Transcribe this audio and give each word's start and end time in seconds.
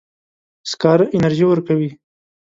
سکاره 0.71 1.05
انرژي 1.17 1.45
ورکوي. 1.47 1.89